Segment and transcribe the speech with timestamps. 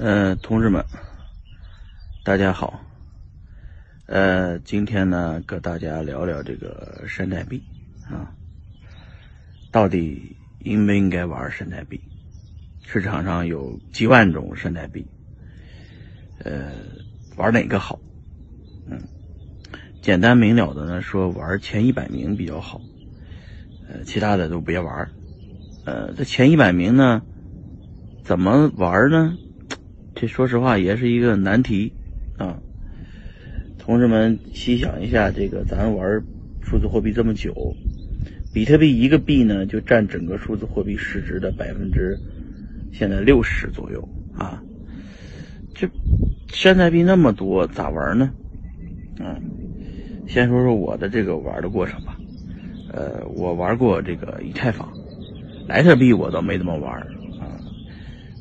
[0.00, 0.84] 呃，同志们，
[2.22, 2.80] 大家好。
[4.06, 7.60] 呃，今天呢，跟大家聊聊这个山寨币
[8.08, 8.32] 啊，
[9.72, 12.00] 到底应不应该玩山寨币？
[12.86, 15.04] 市场上有几万种山寨币，
[16.44, 16.70] 呃，
[17.36, 17.98] 玩哪个好？
[18.88, 19.02] 嗯，
[20.00, 22.80] 简单明了的呢，说玩前一百名比较好，
[23.88, 25.10] 呃，其他的都别玩。
[25.84, 27.20] 呃，这前一百名呢，
[28.22, 29.36] 怎么玩呢？
[30.20, 31.92] 这说实话也是一个难题
[32.38, 32.58] 啊。
[33.78, 36.20] 同志们，细想一下，这个咱玩
[36.60, 37.76] 数字货币这么久，
[38.52, 42.18] 比特币一个币呢，就占整个数字货币市值的百分之。
[42.92, 44.60] 现在六十左右啊，
[45.72, 45.88] 这
[46.48, 48.28] 山寨币那么多，咋玩呢？
[49.20, 49.40] 嗯，
[50.26, 52.18] 先说说我的这个玩的过程吧。
[52.92, 54.92] 呃，我玩过这个以太坊，
[55.68, 57.06] 莱特币我倒没怎么玩。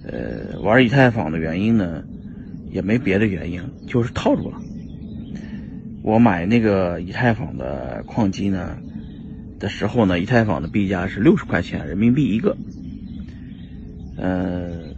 [0.03, 2.03] 呃，玩以太坊的原因呢，
[2.71, 4.61] 也没别的原因，就是套住了。
[6.03, 8.77] 我买那个以太坊的矿机呢
[9.59, 12.55] 的时候呢，以太坊的币价是六十块钱人民币一个。
[14.17, 14.95] 呃，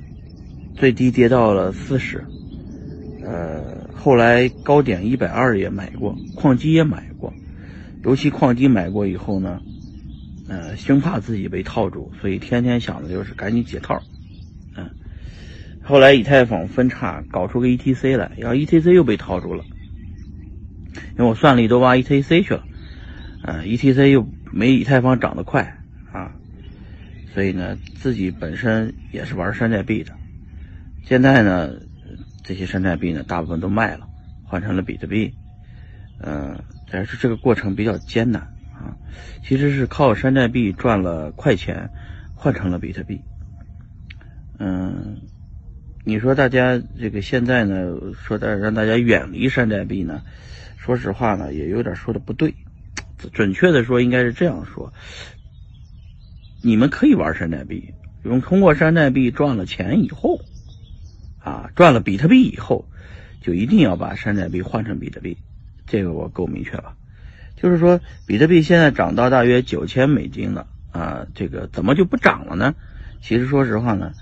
[0.75, 2.23] 最低跌到了四十，
[3.21, 7.33] 呃，后来高点一百二也买过，矿机也买过，
[8.03, 9.59] 尤其矿机买过以后呢，
[10.47, 14.01] 呃，生怕自己被套住，所以天天想的就是赶紧解套，
[15.89, 19.65] 后来以太坊分叉搞出个 ETC 来，然后 ETC 又被套住了，
[21.17, 22.63] 因为我算力都挖 ETC 去了，
[23.41, 25.79] 嗯，ETC 又没以太坊涨得快
[26.13, 26.35] 啊。
[27.33, 30.13] 所以呢，自己本身也是玩山寨币的。
[31.05, 31.71] 现在呢，
[32.43, 34.07] 这些山寨币呢，大部分都卖了，
[34.43, 35.33] 换成了比特币。
[36.21, 38.43] 嗯，但是这个过程比较艰难
[38.75, 38.93] 啊。
[39.43, 41.89] 其实是靠山寨币赚了快钱，
[42.35, 43.19] 换成了比特币。
[44.59, 45.21] 嗯，
[46.03, 50.23] 你说大家这个现在呢，说的让大家远离山寨币呢，
[50.77, 52.55] 说实话呢，也有点说的不对。
[53.33, 54.93] 准确的说，应该是这样说。
[56.61, 57.93] 你们可以玩山寨币，
[58.23, 60.39] 用通过山寨币赚了钱以后，
[61.39, 62.85] 啊，赚了比特币以后，
[63.41, 65.37] 就一定要把山寨币换成比特币。
[65.85, 66.95] 这个我够明确吧？
[67.57, 72.73] 就是说，比特币现在涨到大约九千美金了，啊，这个怎么就不涨了呢？
[73.21, 74.13] 其实说实话呢，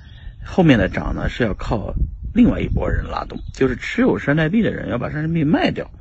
[0.47, 1.93] 后面的涨呢是要靠
[2.33, 5.91] 另外一拨人拉动，就是持有山寨币的人要把山寨币卖掉，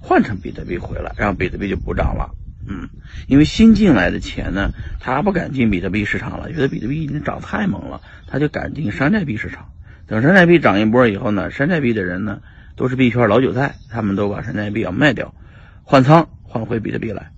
[0.00, 2.30] 换成比特币回来，让比特币就补涨了。
[2.66, 2.88] 嗯，
[3.26, 9.70] 因为新进来的钱呢，他不敢进比特币市场了，觉得比特币已经涨太猛了，他就敢进山寨币市场。
[10.06, 12.40] 等山寨币涨一波以后呢，山寨币的人呢
[12.76, 15.34] 都是币圈老韭菜，他们都把山寨币要卖掉，
[15.82, 17.30] 换仓换回比特币来，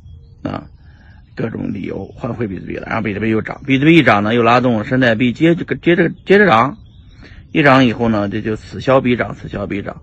[0.42, 0.66] 啊，
[1.40, 6.78] 各种理由换回比特币了，然后比特币又涨，比特币一涨呢，又拉动山寨币接这个接着接着涨，
[7.52, 10.02] 一涨以后呢，这就此消彼长，此消彼长，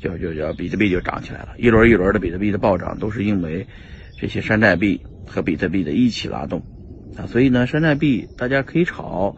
[0.00, 3.66] 就就就比特币就涨起来了，一轮一轮的比特币的暴涨都是因为。
[4.20, 6.64] 这些山寨币和比特币的一起拉动
[7.16, 9.36] 啊，所以呢，山寨币大家可以炒，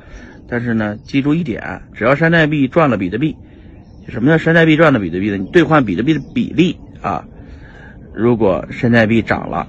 [0.49, 3.37] 但是呢，记住一点，只要山寨币赚了比特币，
[4.09, 5.37] 什么叫山寨币赚了比特币呢？
[5.37, 7.27] 你兑换比特币的比例啊，
[8.15, 9.69] 如果山寨币涨了，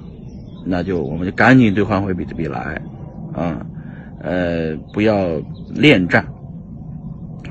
[0.65, 2.81] 那就我们就赶紧兑换回比特币来
[3.33, 3.65] 啊，
[4.21, 5.41] 呃，不要
[5.73, 6.27] 恋战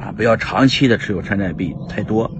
[0.00, 2.30] 啊，不要长期的持有山寨币太多，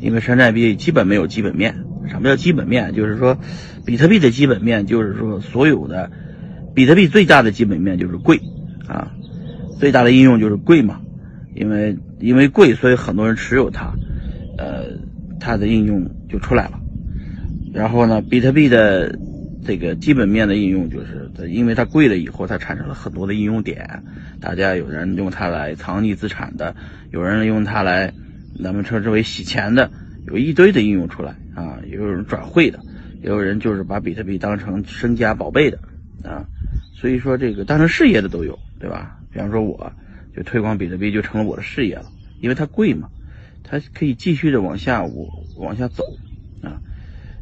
[0.00, 1.74] 因为山寨币基本没有基本面。
[2.06, 2.94] 什么叫基本面？
[2.94, 3.38] 就是说，
[3.86, 6.10] 比特币的基本面就是说，所有的
[6.74, 8.42] 比特币最大的基本面就是贵
[8.86, 9.10] 啊，
[9.78, 11.00] 最大的应用就是贵嘛，
[11.54, 13.94] 因为因为贵，所以很多人持有它，
[14.58, 14.98] 呃，
[15.40, 16.78] 它的应用就出来了。
[17.72, 19.18] 然后呢，比特币的
[19.64, 24.02] 这个基本面的应用就是，因为它贵了以后，它产生了很多的应用点，
[24.40, 26.76] 大家有人用它来藏匿资产的，
[27.10, 28.12] 有人用它来
[28.62, 29.90] 咱们称之为洗钱的。
[30.26, 32.78] 有一堆的应用出来啊，也有人转会的，
[33.22, 35.78] 也有人就是把比特币当成身家宝贝的
[36.22, 36.46] 啊，
[36.94, 39.18] 所以说这个当成事业的都有，对吧？
[39.32, 39.92] 比方说我
[40.34, 42.06] 就推广比特币就成了我的事业了，
[42.40, 43.08] 因为它贵嘛，
[43.62, 46.04] 它可以继续的往下我往下走。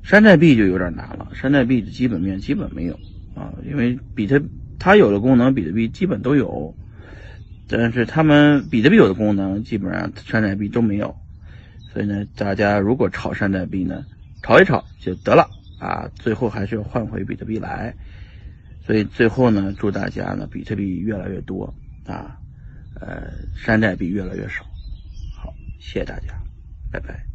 [0.03, 2.95] 山寨币就有点难了，山寨币的基本面基本没有
[3.35, 4.43] 啊，因为比特
[4.79, 6.75] 它有的功能比特币基本都有，
[7.69, 11.17] 但是他们比特币有的功能基本上山寨币都没有。
[11.93, 14.05] 所以呢，大家如果炒山寨币呢，
[14.43, 17.95] 炒一炒就得了啊，最后还是要换回比特币来。
[18.85, 21.73] 所以最后呢，祝大家呢，比特币越来越多
[22.07, 22.37] 啊，
[23.01, 24.65] 呃，山寨币越来越少。
[25.37, 26.35] 好，谢谢大家，
[26.91, 27.32] 拜拜。